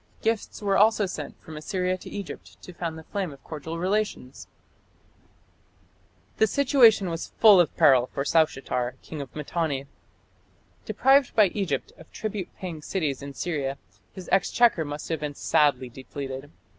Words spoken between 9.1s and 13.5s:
of Mitanni. Deprived by Egypt of tribute paying cities in